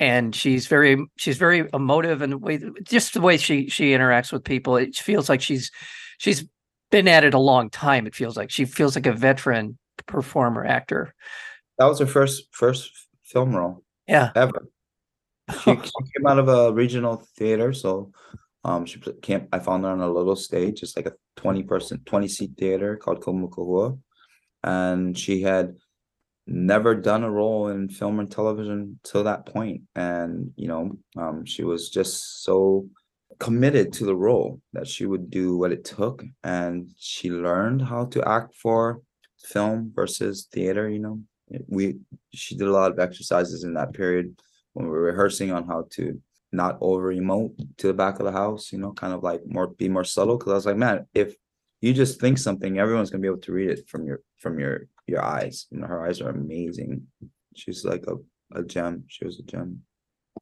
and 0.00 0.34
she's 0.34 0.66
very 0.66 1.04
she's 1.16 1.36
very 1.36 1.68
emotive 1.72 2.22
and 2.22 2.32
the 2.32 2.38
way 2.38 2.60
just 2.82 3.14
the 3.14 3.20
way 3.20 3.36
she 3.36 3.68
she 3.68 3.90
interacts 3.90 4.32
with 4.32 4.44
people. 4.44 4.76
It 4.76 4.96
feels 4.96 5.28
like 5.28 5.40
she's 5.40 5.70
she's 6.18 6.44
been 6.90 7.08
at 7.08 7.24
it 7.24 7.34
a 7.34 7.38
long 7.38 7.70
time. 7.70 8.06
It 8.06 8.14
feels 8.14 8.36
like 8.36 8.50
she 8.50 8.64
feels 8.64 8.96
like 8.96 9.06
a 9.06 9.12
veteran 9.12 9.78
performer 10.06 10.64
actor. 10.64 11.14
That 11.78 11.86
was 11.86 11.98
her 11.98 12.06
first 12.06 12.44
first 12.52 12.90
film 13.22 13.54
role. 13.54 13.82
Yeah. 14.06 14.30
ever. 14.34 14.68
She, 15.62 15.72
she 15.74 16.16
came 16.16 16.26
out 16.26 16.38
of 16.38 16.48
a 16.48 16.72
regional 16.72 17.22
theater, 17.36 17.74
so 17.74 18.12
um 18.64 18.86
she 18.86 18.98
came. 19.20 19.46
I 19.52 19.58
found 19.58 19.84
her 19.84 19.90
on 19.90 20.00
a 20.00 20.10
little 20.10 20.36
stage, 20.36 20.80
just 20.80 20.96
like 20.96 21.04
a 21.04 21.12
twenty 21.36 21.62
person, 21.62 22.00
twenty 22.06 22.28
seat 22.28 22.52
theater 22.56 22.96
called 22.96 23.20
Kumu 23.20 23.50
Kahua, 23.50 23.98
and 24.64 25.16
she 25.16 25.42
had 25.42 25.76
never 26.46 26.94
done 26.94 27.22
a 27.22 27.30
role 27.30 27.68
in 27.68 27.88
film 27.88 28.18
and 28.20 28.30
television 28.30 28.98
till 29.04 29.24
that 29.24 29.46
point, 29.46 29.82
and 29.94 30.50
you 30.56 30.68
know, 30.68 30.98
um, 31.16 31.44
she 31.44 31.62
was 31.62 31.90
just 31.90 32.42
so 32.42 32.86
committed 33.38 33.92
to 33.92 34.04
the 34.04 34.16
role 34.16 34.60
that 34.72 34.86
she 34.86 35.06
would 35.06 35.30
do 35.30 35.56
what 35.56 35.72
it 35.72 35.84
took, 35.84 36.24
and 36.42 36.88
she 36.98 37.30
learned 37.30 37.82
how 37.82 38.06
to 38.06 38.26
act 38.28 38.54
for 38.56 39.00
film 39.38 39.92
versus 39.94 40.48
theater. 40.52 40.88
You 40.88 40.98
know, 40.98 41.20
we 41.68 41.98
she 42.32 42.56
did 42.56 42.68
a 42.68 42.72
lot 42.72 42.90
of 42.90 42.98
exercises 42.98 43.64
in 43.64 43.74
that 43.74 43.92
period 43.92 44.36
when 44.72 44.86
we 44.86 44.92
were 44.92 45.02
rehearsing 45.02 45.52
on 45.52 45.66
how 45.66 45.86
to 45.90 46.20
not 46.52 46.78
over 46.80 47.12
emote 47.12 47.56
to 47.78 47.88
the 47.88 47.94
back 47.94 48.18
of 48.20 48.26
the 48.26 48.32
house, 48.32 48.72
you 48.72 48.78
know, 48.78 48.92
kind 48.92 49.12
of 49.12 49.22
like 49.22 49.42
more 49.46 49.68
be 49.68 49.88
more 49.88 50.04
subtle. 50.04 50.38
Cause 50.38 50.52
I 50.52 50.54
was 50.54 50.66
like, 50.66 50.76
man, 50.76 51.06
if 51.14 51.34
you 51.84 51.92
just 51.92 52.20
think 52.20 52.38
something, 52.38 52.78
everyone's 52.78 53.10
gonna 53.10 53.20
be 53.22 53.28
able 53.28 53.38
to 53.40 53.52
read 53.52 53.70
it 53.70 53.88
from 53.88 54.06
your 54.06 54.20
from 54.38 54.58
your 54.58 54.86
your 55.06 55.22
eyes. 55.22 55.66
You 55.70 55.80
know, 55.80 55.86
her 55.86 56.06
eyes 56.06 56.20
are 56.20 56.30
amazing. 56.30 57.06
she's 57.54 57.84
like 57.84 58.04
a, 58.08 58.16
a 58.58 58.62
gem. 58.64 59.04
She 59.08 59.24
was 59.24 59.38
a 59.38 59.42
gem. 59.42 59.82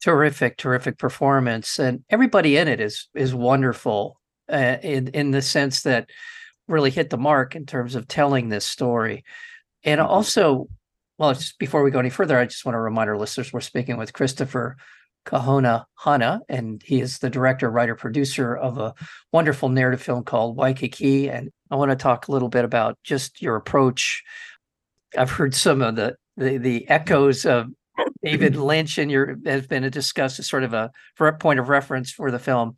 Terrific, 0.01 0.57
terrific 0.57 0.97
performance, 0.97 1.79
and 1.79 2.03
everybody 2.09 2.57
in 2.57 2.67
it 2.67 2.79
is 2.79 3.09
is 3.13 3.35
wonderful 3.35 4.19
uh, 4.51 4.77
in 4.81 5.09
in 5.09 5.31
the 5.31 5.41
sense 5.41 5.83
that 5.83 6.09
really 6.67 6.89
hit 6.91 7.09
the 7.09 7.17
mark 7.17 7.55
in 7.55 7.65
terms 7.65 7.95
of 7.95 8.07
telling 8.07 8.49
this 8.49 8.65
story, 8.65 9.23
and 9.83 9.99
Mhm. 9.99 10.05
also, 10.07 10.67
well, 11.17 11.33
just 11.33 11.59
before 11.59 11.83
we 11.83 11.91
go 11.91 11.99
any 11.99 12.09
further, 12.09 12.37
I 12.39 12.45
just 12.45 12.65
want 12.65 12.75
to 12.75 12.79
remind 12.79 13.09
our 13.09 13.17
listeners 13.17 13.51
we're 13.53 13.59
speaking 13.61 13.97
with 13.97 14.13
Christopher 14.13 14.77
Kahona 15.25 15.85
Hana, 15.95 16.41
and 16.49 16.81
he 16.83 17.01
is 17.01 17.19
the 17.19 17.29
director, 17.29 17.69
writer, 17.69 17.95
producer 17.95 18.55
of 18.55 18.77
a 18.77 18.93
wonderful 19.31 19.69
narrative 19.69 20.01
film 20.01 20.23
called 20.23 20.57
Waikiki. 20.57 21.29
And 21.29 21.49
I 21.71 21.75
want 21.75 21.91
to 21.91 21.95
talk 21.95 22.27
a 22.27 22.31
little 22.31 22.49
bit 22.49 22.65
about 22.65 22.97
just 23.03 23.41
your 23.41 23.55
approach. 23.55 24.23
I've 25.17 25.31
heard 25.31 25.55
some 25.55 25.81
of 25.81 25.95
the 25.95 26.15
the, 26.35 26.57
the 26.57 26.89
echoes 26.89 27.45
of 27.45 27.67
David 28.23 28.55
Lynch 28.57 28.97
and 28.97 29.11
your 29.11 29.37
has 29.45 29.67
been 29.67 29.89
discussed 29.89 30.39
as 30.39 30.49
sort 30.49 30.63
of 30.63 30.73
a 30.73 30.91
for 31.15 31.27
a 31.27 31.37
point 31.37 31.59
of 31.59 31.69
reference 31.69 32.11
for 32.11 32.31
the 32.31 32.39
film. 32.39 32.75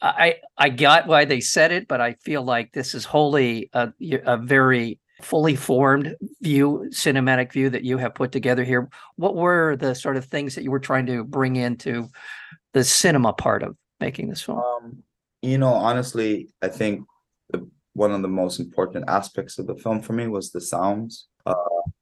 I 0.00 0.36
I 0.56 0.68
got 0.68 1.06
why 1.06 1.24
they 1.24 1.40
said 1.40 1.72
it, 1.72 1.88
but 1.88 2.00
I 2.00 2.14
feel 2.24 2.42
like 2.42 2.72
this 2.72 2.94
is 2.94 3.04
wholly 3.04 3.70
a, 3.72 3.92
a 4.24 4.36
very 4.36 4.98
fully 5.24 5.56
formed 5.56 6.14
view, 6.42 6.86
cinematic 6.90 7.52
view 7.52 7.70
that 7.70 7.82
you 7.84 7.98
have 7.98 8.14
put 8.14 8.32
together 8.32 8.64
here. 8.64 8.88
What 9.16 9.34
were 9.34 9.76
the 9.76 9.94
sort 9.94 10.16
of 10.16 10.26
things 10.26 10.54
that 10.54 10.64
you 10.64 10.70
were 10.70 10.80
trying 10.80 11.06
to 11.06 11.24
bring 11.24 11.56
into 11.56 12.08
the 12.72 12.84
cinema 12.84 13.32
part 13.32 13.62
of 13.62 13.76
making 14.00 14.28
this 14.28 14.42
film? 14.42 14.58
Um, 14.58 15.02
you 15.42 15.58
know, 15.58 15.72
honestly, 15.72 16.48
I 16.62 16.68
think 16.68 17.06
the 17.50 17.68
one 17.94 18.12
of 18.12 18.22
the 18.22 18.28
most 18.28 18.60
important 18.60 19.04
aspects 19.08 19.58
of 19.58 19.66
the 19.66 19.76
film 19.76 20.00
for 20.00 20.12
me 20.12 20.26
was 20.26 20.50
the 20.50 20.60
sounds. 20.60 21.28
Uh, 21.46 21.54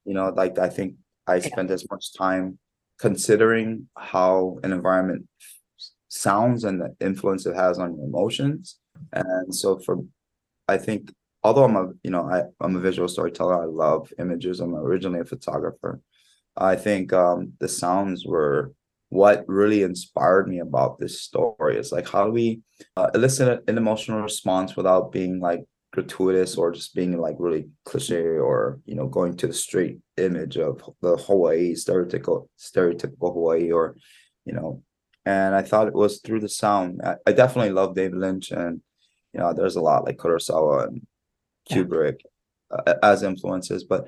you 0.04 0.14
know, 0.14 0.30
like 0.30 0.58
I 0.58 0.68
think 0.68 0.96
I 1.26 1.36
Yeah. 1.36 1.48
spent 1.48 1.70
as 1.70 1.88
much 1.90 2.14
time 2.14 2.58
considering 2.98 3.88
how 3.96 4.58
an 4.62 4.72
environment 4.72 5.26
sounds 6.08 6.64
and 6.64 6.80
the 6.80 6.94
influence 7.00 7.46
it 7.46 7.56
has 7.56 7.78
on 7.78 7.96
your 7.96 8.06
emotions. 8.06 8.78
And 9.12 9.54
so 9.54 9.78
for 9.78 9.98
I 10.68 10.78
think 10.78 11.12
although 11.44 11.64
I'm 11.64 11.76
a 11.76 11.88
you 12.02 12.10
know 12.10 12.28
I, 12.30 12.42
I'm 12.64 12.76
a 12.76 12.80
visual 12.80 13.08
storyteller, 13.08 13.62
I 13.62 13.66
love 13.66 14.12
images. 14.18 14.60
I'm 14.60 14.74
originally 14.74 15.20
a 15.20 15.24
photographer. 15.24 16.00
I 16.56 16.76
think 16.76 17.12
um 17.12 17.52
the 17.60 17.68
sounds 17.68 18.24
were 18.26 18.72
what 19.08 19.44
really 19.46 19.82
inspired 19.82 20.48
me 20.48 20.60
about 20.60 20.98
this 20.98 21.20
story. 21.20 21.76
It's 21.76 21.92
like 21.92 22.08
how 22.08 22.26
do 22.26 22.32
we 22.32 22.60
uh, 22.96 23.10
elicit 23.14 23.62
an 23.68 23.76
emotional 23.76 24.22
response 24.22 24.76
without 24.76 25.12
being 25.12 25.40
like 25.40 25.64
gratuitous 25.92 26.56
or 26.56 26.72
just 26.72 26.94
being 26.94 27.18
like 27.18 27.36
really 27.38 27.68
cliche 27.84 28.38
or 28.38 28.80
you 28.86 28.94
know 28.94 29.06
going 29.06 29.36
to 29.36 29.46
the 29.46 29.52
straight 29.52 29.98
image 30.16 30.56
of 30.56 30.82
the 31.02 31.16
Hawaii 31.16 31.74
stereotypical 31.74 32.48
stereotypical 32.58 33.34
Hawaii 33.34 33.70
or 33.70 33.96
you 34.46 34.54
know 34.54 34.82
and 35.26 35.54
I 35.54 35.62
thought 35.62 35.86
it 35.88 35.94
was 35.94 36.20
through 36.20 36.40
the 36.40 36.48
sound. 36.48 37.00
I, 37.04 37.14
I 37.26 37.32
definitely 37.32 37.70
love 37.70 37.94
David 37.94 38.18
Lynch 38.18 38.50
and 38.50 38.80
you 39.34 39.40
know 39.40 39.52
there's 39.52 39.76
a 39.76 39.80
lot 39.80 40.04
like 40.04 40.16
Kurosawa 40.18 40.88
and. 40.88 41.06
Kubrick 41.70 42.20
uh, 42.70 42.94
as 43.02 43.22
influences 43.22 43.84
but 43.84 44.06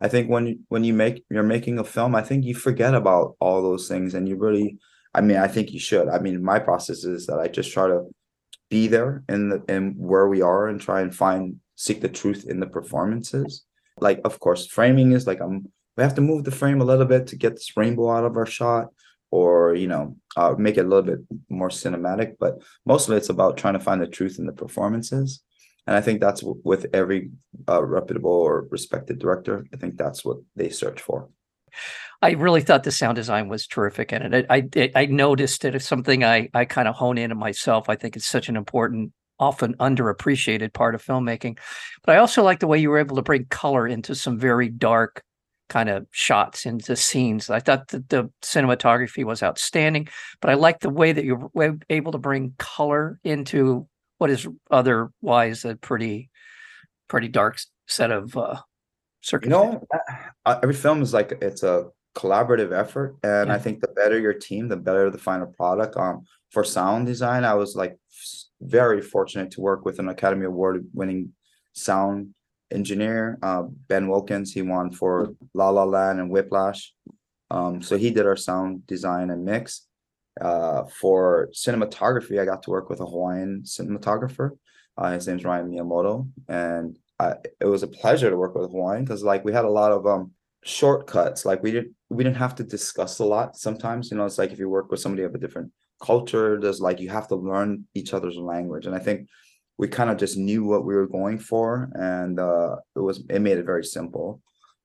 I 0.00 0.08
think 0.08 0.28
when 0.28 0.46
you 0.46 0.58
when 0.68 0.84
you 0.84 0.92
make 0.92 1.24
you're 1.30 1.42
making 1.42 1.78
a 1.78 1.84
film 1.84 2.14
I 2.14 2.22
think 2.22 2.44
you 2.44 2.54
forget 2.54 2.94
about 2.94 3.36
all 3.40 3.62
those 3.62 3.88
things 3.88 4.14
and 4.14 4.28
you 4.28 4.36
really 4.36 4.78
I 5.14 5.20
mean 5.20 5.36
I 5.36 5.48
think 5.48 5.72
you 5.72 5.78
should. 5.78 6.08
I 6.08 6.18
mean 6.18 6.42
my 6.42 6.58
process 6.58 7.04
is 7.04 7.26
that 7.26 7.38
I 7.38 7.48
just 7.48 7.72
try 7.72 7.86
to 7.86 8.02
be 8.70 8.86
there 8.86 9.22
in 9.28 9.48
the 9.50 9.62
in 9.68 9.94
where 9.96 10.28
we 10.28 10.42
are 10.42 10.68
and 10.68 10.80
try 10.80 11.00
and 11.00 11.14
find 11.14 11.56
seek 11.76 12.00
the 12.00 12.08
truth 12.08 12.44
in 12.48 12.60
the 12.60 12.66
performances. 12.66 13.64
Like 14.00 14.20
of 14.24 14.40
course 14.40 14.66
framing 14.66 15.12
is 15.12 15.26
like 15.26 15.40
I'm 15.40 15.72
we 15.96 16.02
have 16.02 16.16
to 16.16 16.20
move 16.20 16.44
the 16.44 16.50
frame 16.50 16.80
a 16.80 16.84
little 16.84 17.06
bit 17.06 17.28
to 17.28 17.36
get 17.36 17.54
this 17.54 17.76
rainbow 17.76 18.10
out 18.10 18.24
of 18.24 18.36
our 18.36 18.46
shot 18.46 18.88
or 19.30 19.74
you 19.74 19.86
know 19.86 20.16
uh, 20.36 20.54
make 20.58 20.76
it 20.76 20.84
a 20.84 20.88
little 20.88 21.02
bit 21.02 21.20
more 21.48 21.68
cinematic 21.68 22.34
but 22.38 22.60
mostly 22.84 23.16
it's 23.16 23.30
about 23.30 23.56
trying 23.56 23.74
to 23.74 23.80
find 23.80 24.02
the 24.02 24.06
truth 24.06 24.38
in 24.38 24.46
the 24.46 24.52
performances 24.52 25.42
and 25.86 25.96
i 25.96 26.00
think 26.00 26.20
that's 26.20 26.42
with 26.42 26.86
every 26.92 27.30
uh, 27.68 27.82
reputable 27.84 28.30
or 28.30 28.66
respected 28.70 29.18
director 29.18 29.66
i 29.72 29.76
think 29.76 29.96
that's 29.96 30.24
what 30.24 30.38
they 30.56 30.68
search 30.68 31.00
for 31.00 31.28
I 32.22 32.32
really 32.32 32.62
thought 32.62 32.84
the 32.84 32.92
sound 32.92 33.16
design 33.16 33.48
was 33.48 33.66
terrific 33.66 34.12
in 34.12 34.22
it. 34.22 34.46
I 34.48 34.64
I, 34.76 34.90
I 34.94 35.06
noticed 35.06 35.64
it 35.64 35.74
as 35.74 35.84
something 35.84 36.24
I 36.24 36.48
I 36.54 36.64
kind 36.64 36.88
of 36.88 36.94
hone 36.94 37.18
in 37.18 37.30
on 37.30 37.38
myself. 37.38 37.88
I 37.88 37.96
think 37.96 38.16
it's 38.16 38.26
such 38.26 38.48
an 38.48 38.56
important, 38.56 39.12
often 39.38 39.74
underappreciated 39.74 40.72
part 40.72 40.94
of 40.94 41.04
filmmaking. 41.04 41.58
But 42.04 42.14
I 42.14 42.18
also 42.18 42.42
like 42.42 42.60
the 42.60 42.66
way 42.66 42.78
you 42.78 42.90
were 42.90 42.98
able 42.98 43.16
to 43.16 43.22
bring 43.22 43.46
color 43.46 43.86
into 43.86 44.14
some 44.14 44.38
very 44.38 44.68
dark 44.68 45.22
kind 45.68 45.88
of 45.88 46.06
shots 46.12 46.66
into 46.66 46.94
scenes. 46.96 47.50
I 47.50 47.60
thought 47.60 47.88
that 47.88 48.08
the 48.08 48.30
cinematography 48.42 49.24
was 49.24 49.42
outstanding, 49.42 50.08
but 50.40 50.50
I 50.50 50.54
like 50.54 50.80
the 50.80 50.90
way 50.90 51.12
that 51.12 51.24
you 51.24 51.50
were 51.52 51.78
able 51.90 52.12
to 52.12 52.18
bring 52.18 52.54
color 52.58 53.18
into 53.24 53.88
what 54.18 54.30
is 54.30 54.46
otherwise 54.70 55.64
a 55.64 55.76
pretty 55.76 56.30
pretty 57.08 57.28
dark 57.28 57.58
set 57.86 58.10
of 58.10 58.36
uh 58.36 58.60
you 59.42 59.48
know 59.48 59.82
uh, 60.46 60.58
every 60.62 60.74
film 60.74 61.02
is 61.02 61.12
like 61.12 61.32
it's 61.40 61.62
a 61.62 61.86
collaborative 62.14 62.72
effort 62.72 63.16
and 63.22 63.50
i 63.50 63.58
think 63.58 63.80
the 63.80 63.88
better 63.88 64.18
your 64.18 64.32
team 64.32 64.68
the 64.68 64.76
better 64.76 65.10
the 65.10 65.18
final 65.18 65.46
product. 65.46 65.96
Um 65.96 66.24
for 66.50 66.62
sound 66.62 67.06
design 67.06 67.44
i 67.44 67.54
was 67.54 67.74
like 67.74 67.98
very 68.60 69.02
fortunate 69.02 69.50
to 69.50 69.60
work 69.60 69.84
with 69.84 69.98
an 69.98 70.08
academy 70.08 70.46
award 70.46 70.86
winning 70.92 71.32
sound 71.72 72.34
engineer 72.70 73.38
uh 73.42 73.62
ben 73.88 74.08
wilkins. 74.08 74.52
He 74.52 74.62
won 74.62 74.92
for 74.92 75.34
la 75.54 75.70
la 75.70 75.84
land 75.84 76.20
and 76.20 76.30
whiplash. 76.30 76.94
Um 77.50 77.82
so 77.82 77.96
he 77.96 78.10
did 78.10 78.26
our 78.26 78.36
sound 78.36 78.86
design 78.86 79.30
and 79.30 79.44
mix 79.44 79.86
uh 80.40 80.84
for 80.84 81.48
cinematography 81.52 82.40
i 82.40 82.44
got 82.44 82.62
to 82.62 82.70
work 82.70 82.90
with 82.90 83.00
a 83.00 83.06
hawaiian 83.06 83.62
cinematographer 83.64 84.50
uh 84.98 85.12
his 85.12 85.26
name's 85.28 85.44
ryan 85.44 85.70
miyamoto 85.70 86.28
and 86.48 86.98
I, 87.20 87.34
it 87.60 87.66
was 87.66 87.82
a 87.82 87.88
pleasure 87.88 88.30
to 88.30 88.36
work 88.36 88.54
with 88.54 88.70
Hawaiian 88.70 89.04
because 89.04 89.22
like 89.22 89.44
we 89.44 89.52
had 89.52 89.64
a 89.64 89.70
lot 89.70 89.92
of 89.92 90.06
um 90.06 90.32
shortcuts. 90.64 91.44
Like 91.44 91.62
we 91.62 91.70
didn't 91.70 91.94
we 92.08 92.24
didn't 92.24 92.36
have 92.36 92.54
to 92.56 92.64
discuss 92.64 93.18
a 93.18 93.24
lot 93.24 93.56
sometimes. 93.56 94.10
You 94.10 94.16
know, 94.16 94.26
it's 94.26 94.38
like 94.38 94.52
if 94.52 94.58
you 94.58 94.68
work 94.68 94.90
with 94.90 95.00
somebody 95.00 95.22
of 95.22 95.34
a 95.34 95.38
different 95.38 95.70
culture, 96.02 96.58
there's 96.60 96.80
like 96.80 97.00
you 97.00 97.10
have 97.10 97.28
to 97.28 97.36
learn 97.36 97.84
each 97.94 98.14
other's 98.14 98.36
language. 98.36 98.86
And 98.86 98.94
I 98.94 98.98
think 98.98 99.28
we 99.78 99.88
kind 99.88 100.10
of 100.10 100.16
just 100.16 100.36
knew 100.36 100.64
what 100.64 100.84
we 100.84 100.94
were 100.94 101.08
going 101.08 101.38
for 101.38 101.90
and 101.94 102.38
uh 102.38 102.76
it 102.96 103.00
was 103.00 103.24
it 103.30 103.40
made 103.40 103.58
it 103.58 103.66
very 103.66 103.84
simple. 103.84 104.40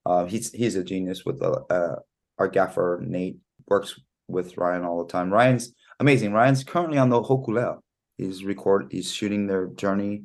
Uh 0.06 0.26
he's 0.26 0.52
he's 0.52 0.76
a 0.76 0.84
genius 0.84 1.26
with 1.26 1.40
the 1.40 1.52
uh 1.52 1.96
our 2.38 2.48
gaffer 2.48 3.02
Nate 3.04 3.38
works 3.68 4.00
with 4.30 4.58
Ryan 4.58 4.86
all 4.86 5.04
the 5.04 5.12
time. 5.12 5.32
Ryan's 5.32 5.74
amazing. 6.00 6.34
Ryan's 6.34 6.64
currently 6.64 6.98
on 6.98 7.10
the 7.10 7.22
Hokulea. 7.22 7.80
He's 8.18 8.44
record 8.44 8.88
he's 8.92 9.12
shooting 9.12 9.48
their 9.48 9.68
journey 9.68 10.24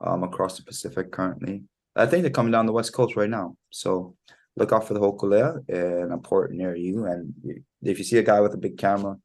um, 0.00 0.22
across 0.22 0.56
the 0.56 0.64
Pacific 0.64 1.10
currently. 1.12 1.62
I 1.96 2.06
think 2.06 2.22
they're 2.22 2.30
coming 2.30 2.52
down 2.52 2.66
the 2.66 2.72
west 2.72 2.92
coast 2.92 3.16
right 3.16 3.30
now. 3.30 3.56
So 3.70 4.16
look 4.56 4.72
out 4.72 4.86
for 4.86 4.94
the 4.94 5.00
Hokulea 5.00 5.68
in 5.68 6.12
a 6.12 6.18
port 6.18 6.52
near 6.52 6.76
you. 6.76 7.06
And 7.06 7.34
if 7.82 7.98
you 7.98 8.04
see 8.04 8.18
a 8.18 8.22
guy 8.22 8.40
with 8.40 8.54
a 8.54 8.58
big 8.58 8.78
camera, 8.78 9.16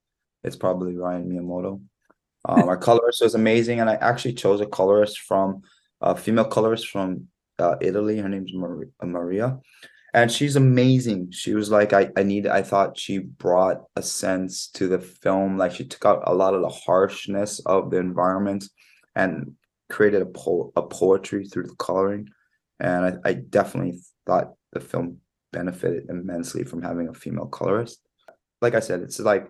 it's 0.43 0.55
probably 0.55 0.95
Ryan 0.95 1.29
Miyamoto. 1.29 1.81
Um, 2.45 2.67
our 2.67 2.77
colorist 2.77 3.21
was 3.21 3.35
amazing, 3.35 3.79
and 3.79 3.89
I 3.89 3.95
actually 3.95 4.33
chose 4.33 4.59
a 4.59 4.65
colorist 4.65 5.19
from 5.21 5.61
a 6.01 6.15
female 6.15 6.45
colorist 6.45 6.87
from 6.87 7.27
uh, 7.57 7.75
Italy. 7.79 8.17
Her 8.19 8.27
name's 8.27 8.53
Maria, 8.53 8.89
Maria, 9.01 9.59
and 10.13 10.31
she's 10.31 10.55
amazing. 10.55 11.31
She 11.31 11.55
was 11.55 11.71
like, 11.71 11.91
I, 11.93 12.09
I 12.15 12.23
need. 12.23 12.47
I 12.47 12.61
thought 12.61 12.97
she 12.97 13.17
brought 13.19 13.83
a 13.95 14.03
sense 14.03 14.67
to 14.75 14.87
the 14.87 14.99
film. 14.99 15.57
Like 15.57 15.71
she 15.71 15.85
took 15.85 16.05
out 16.05 16.23
a 16.27 16.33
lot 16.33 16.53
of 16.53 16.61
the 16.61 16.69
harshness 16.69 17.59
of 17.65 17.89
the 17.89 17.97
environment, 17.97 18.65
and 19.15 19.55
created 19.89 20.21
a 20.21 20.25
po- 20.25 20.71
a 20.75 20.83
poetry 20.83 21.45
through 21.45 21.63
the 21.63 21.75
coloring, 21.75 22.29
and 22.79 23.05
I, 23.05 23.29
I 23.29 23.33
definitely 23.33 23.99
thought 24.25 24.53
the 24.71 24.79
film 24.79 25.17
benefited 25.51 26.09
immensely 26.09 26.63
from 26.63 26.81
having 26.81 27.07
a 27.07 27.13
female 27.13 27.45
colorist. 27.45 27.99
Like 28.61 28.75
I 28.75 28.79
said, 28.79 29.01
it's 29.01 29.19
like 29.19 29.47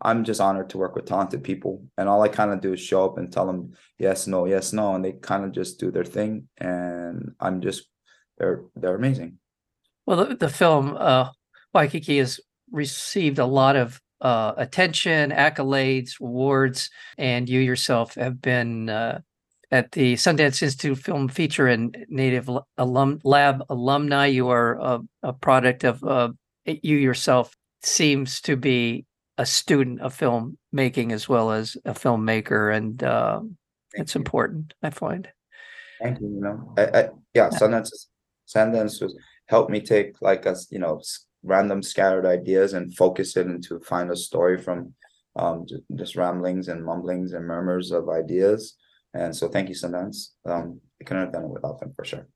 I'm 0.00 0.24
just 0.24 0.40
honored 0.40 0.70
to 0.70 0.78
work 0.78 0.94
with 0.94 1.06
talented 1.06 1.42
people, 1.42 1.86
and 1.96 2.08
all 2.08 2.22
I 2.22 2.28
kind 2.28 2.50
of 2.50 2.60
do 2.60 2.74
is 2.74 2.80
show 2.80 3.04
up 3.04 3.18
and 3.18 3.32
tell 3.32 3.46
them 3.46 3.72
yes, 3.98 4.26
no, 4.26 4.44
yes, 4.44 4.72
no, 4.72 4.94
and 4.94 5.04
they 5.04 5.12
kind 5.12 5.44
of 5.44 5.52
just 5.52 5.80
do 5.80 5.90
their 5.90 6.04
thing, 6.04 6.48
and 6.58 7.34
I'm 7.40 7.60
just 7.60 7.84
they're 8.38 8.64
they're 8.76 8.96
amazing. 8.96 9.38
Well, 10.06 10.24
the, 10.24 10.34
the 10.36 10.48
film 10.48 10.96
uh, 10.98 11.30
Waikiki 11.72 12.18
has 12.18 12.40
received 12.70 13.38
a 13.38 13.46
lot 13.46 13.76
of 13.76 14.00
uh, 14.20 14.52
attention, 14.56 15.30
accolades, 15.30 16.20
awards, 16.20 16.90
and 17.18 17.48
you 17.48 17.60
yourself 17.60 18.14
have 18.14 18.40
been 18.40 18.88
uh, 18.88 19.20
at 19.70 19.92
the 19.92 20.14
Sundance 20.14 20.62
Institute 20.62 20.98
Film 20.98 21.28
Feature 21.28 21.68
and 21.68 22.06
Native 22.08 22.48
Alum 22.78 23.20
Lab 23.24 23.62
alumni. 23.68 24.26
You 24.26 24.48
are 24.48 24.78
a, 24.80 25.00
a 25.22 25.32
product 25.32 25.84
of 25.84 26.02
uh, 26.04 26.30
you 26.64 26.96
yourself 26.96 27.54
seems 27.82 28.40
to 28.42 28.56
be 28.56 29.04
a 29.36 29.44
student 29.44 30.00
of 30.00 30.16
filmmaking 30.16 31.12
as 31.12 31.28
well 31.28 31.50
as 31.50 31.76
a 31.84 31.92
filmmaker, 31.92 32.74
and 32.74 33.00
Thank 33.00 33.56
it's 33.94 34.16
important. 34.16 34.74
I 34.82 34.90
find. 34.90 35.28
Thank 36.02 36.20
you. 36.20 36.28
You 36.28 36.40
know, 36.40 36.74
I, 36.78 37.00
I 37.00 37.08
yeah, 37.34 37.48
Sundance 37.50 37.92
is- 37.92 38.08
Sundance 38.46 39.02
was 39.02 39.16
helped 39.46 39.70
me 39.70 39.80
take 39.80 40.20
like 40.20 40.46
us, 40.46 40.68
you 40.70 40.78
know, 40.78 41.00
random 41.42 41.82
scattered 41.82 42.26
ideas 42.26 42.72
and 42.72 42.96
focus 42.96 43.36
it 43.36 43.46
into 43.46 43.76
a 43.76 44.16
story 44.16 44.58
from 44.58 44.94
um, 45.36 45.66
just 45.94 46.16
ramblings 46.16 46.68
and 46.68 46.84
mumblings 46.84 47.32
and 47.32 47.44
murmurs 47.44 47.90
of 47.90 48.08
ideas. 48.08 48.76
And 49.12 49.34
so 49.34 49.48
thank 49.48 49.68
you, 49.68 49.74
Sundance. 49.74 50.30
Um, 50.44 50.80
I 51.00 51.04
couldn't 51.04 51.24
have 51.24 51.32
done 51.32 51.44
it 51.44 51.50
without 51.50 51.80
them 51.80 51.92
for 51.94 52.04
sure. 52.04 52.26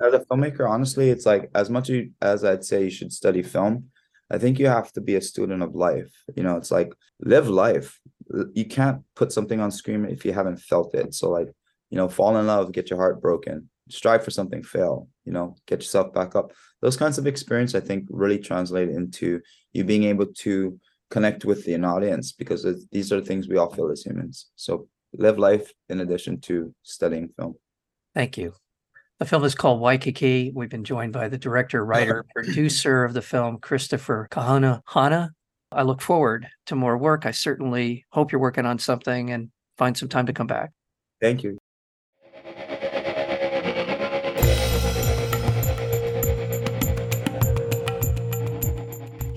As 0.00 0.14
a 0.14 0.20
filmmaker, 0.20 0.68
honestly, 0.68 1.10
it's 1.10 1.26
like 1.26 1.50
as 1.54 1.70
much 1.70 1.90
as 2.22 2.44
I'd 2.44 2.64
say 2.64 2.84
you 2.84 2.90
should 2.90 3.12
study 3.12 3.42
film, 3.42 3.90
I 4.30 4.38
think 4.38 4.58
you 4.58 4.66
have 4.66 4.92
to 4.92 5.00
be 5.00 5.16
a 5.16 5.20
student 5.20 5.62
of 5.62 5.74
life. 5.74 6.12
You 6.36 6.42
know, 6.42 6.56
it's 6.56 6.70
like 6.70 6.92
live 7.20 7.48
life. 7.48 7.98
You 8.52 8.66
can't 8.66 9.02
put 9.16 9.32
something 9.32 9.60
on 9.60 9.70
screen 9.70 10.04
if 10.04 10.24
you 10.24 10.32
haven't 10.32 10.60
felt 10.60 10.94
it. 10.94 11.14
So 11.14 11.30
like, 11.30 11.48
you 11.90 11.96
know, 11.96 12.08
fall 12.08 12.36
in 12.36 12.46
love, 12.46 12.72
get 12.72 12.90
your 12.90 12.98
heart 12.98 13.20
broken, 13.20 13.70
strive 13.88 14.24
for 14.24 14.30
something, 14.30 14.62
fail, 14.62 15.08
you 15.24 15.32
know, 15.32 15.56
get 15.66 15.80
yourself 15.80 16.12
back 16.12 16.34
up. 16.36 16.52
Those 16.80 16.96
kinds 16.96 17.18
of 17.18 17.26
experience 17.26 17.74
I 17.74 17.80
think 17.80 18.06
really 18.08 18.38
translate 18.38 18.88
into 18.88 19.40
you 19.72 19.84
being 19.84 20.04
able 20.04 20.26
to 20.26 20.78
connect 21.10 21.44
with 21.44 21.64
the 21.64 21.74
audience 21.82 22.32
because 22.32 22.66
these 22.92 23.12
are 23.12 23.20
the 23.20 23.26
things 23.26 23.48
we 23.48 23.56
all 23.56 23.72
feel 23.72 23.90
as 23.90 24.02
humans. 24.02 24.50
So 24.56 24.88
live 25.12 25.38
life 25.38 25.72
in 25.88 26.00
addition 26.00 26.40
to 26.42 26.74
studying 26.82 27.28
film. 27.36 27.54
Thank 28.14 28.36
you. 28.36 28.54
The 29.18 29.26
film 29.26 29.44
is 29.44 29.54
called 29.54 29.80
Waikiki. 29.80 30.52
We've 30.54 30.68
been 30.68 30.84
joined 30.84 31.12
by 31.12 31.28
the 31.28 31.38
director, 31.38 31.84
writer, 31.84 32.24
producer 32.34 33.04
of 33.04 33.14
the 33.14 33.22
film, 33.22 33.58
Christopher 33.58 34.28
Kahunahana. 34.30 35.30
I 35.72 35.82
look 35.82 36.00
forward 36.00 36.48
to 36.66 36.76
more 36.76 36.96
work. 36.96 37.26
I 37.26 37.32
certainly 37.32 38.06
hope 38.10 38.32
you're 38.32 38.40
working 38.40 38.64
on 38.64 38.78
something 38.78 39.30
and 39.30 39.50
find 39.76 39.96
some 39.96 40.08
time 40.08 40.26
to 40.26 40.32
come 40.32 40.46
back. 40.46 40.70
Thank 41.20 41.42
you. 41.42 41.58